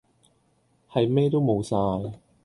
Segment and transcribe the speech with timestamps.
[0.91, 1.75] 係咩都無晒